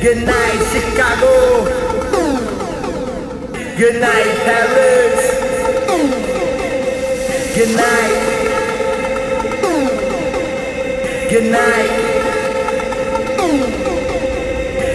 Good 0.00 0.24
night, 0.24 0.60
Chicago. 0.72 1.64
Good 3.76 4.00
night, 4.00 4.34
Paris. 4.46 5.20
Good 7.54 7.76
night. 7.76 8.16
Good 11.28 11.52
night. 11.52 11.90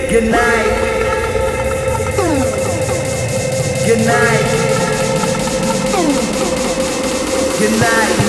Good 0.10 0.28
night. 0.32 0.68
Good 3.86 4.02
night. 4.08 4.46
Good 7.60 7.80
night. 7.80 8.25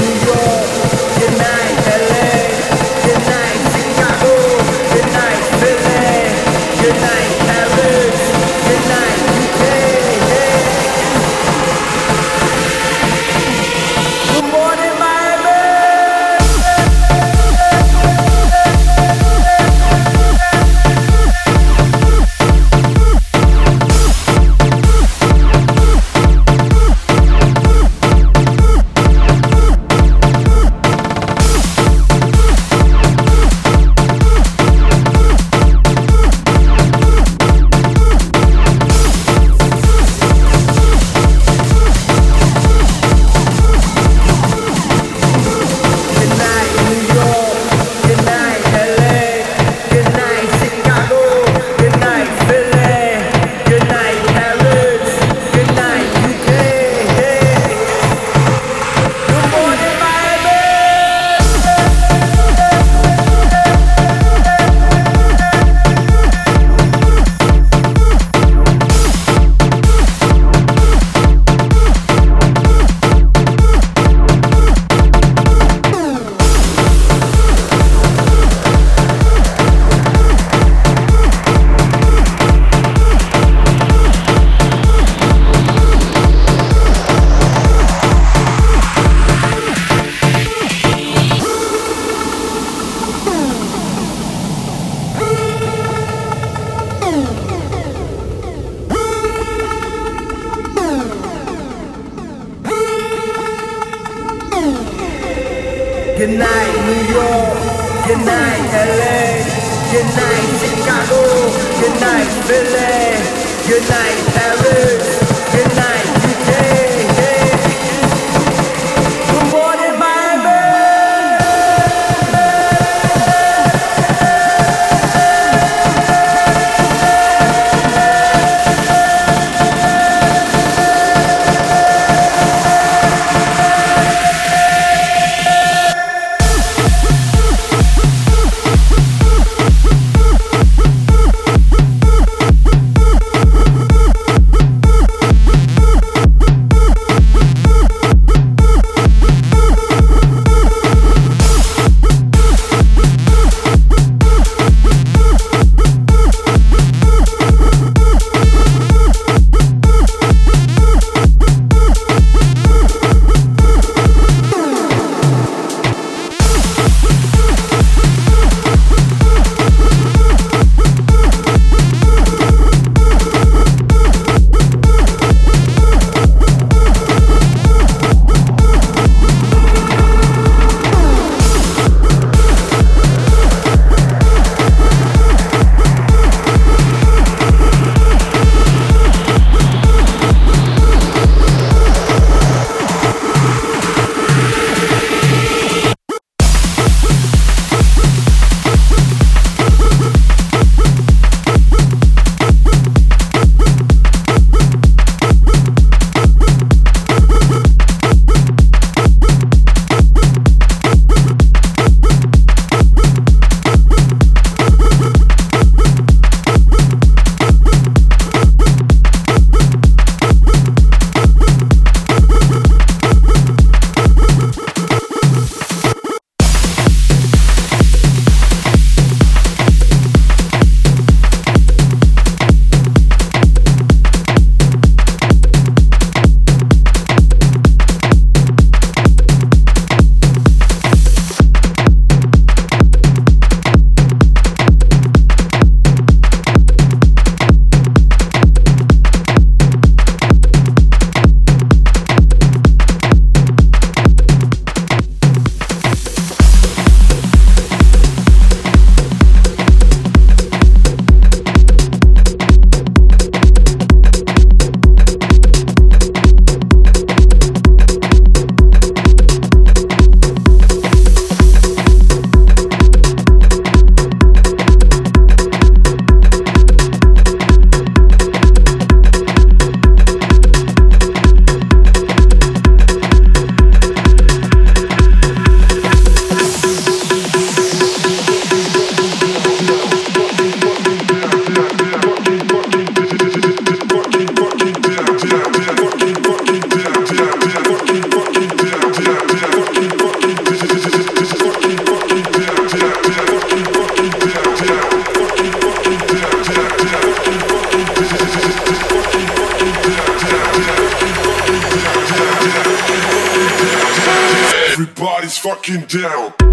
Down. 315.89 316.46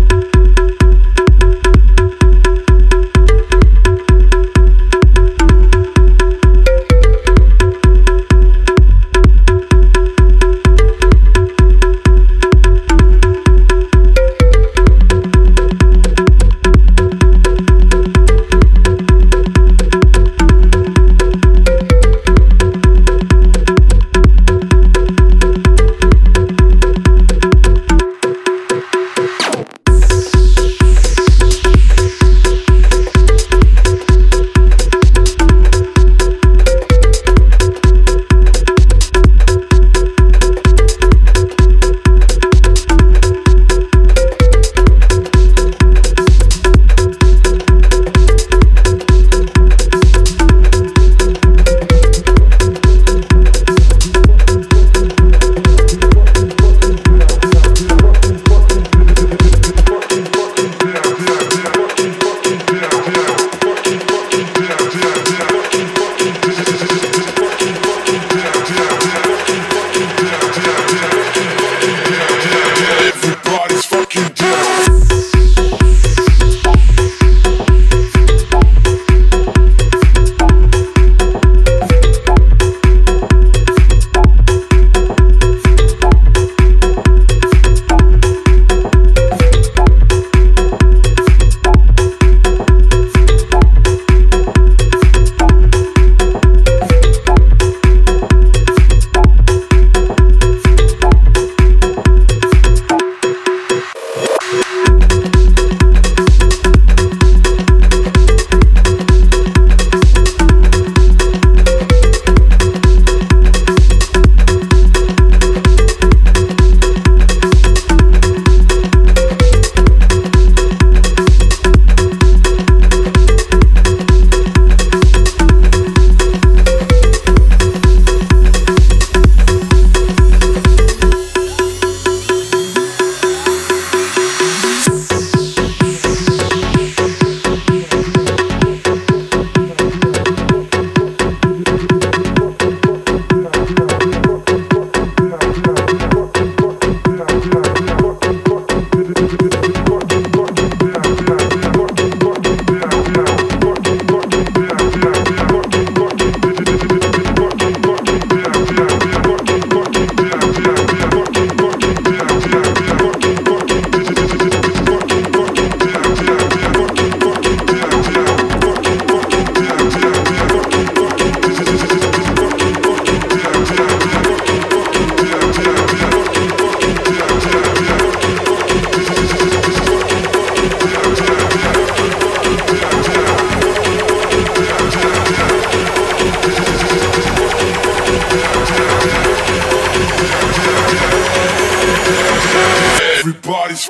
everybody's. 193.33 193.89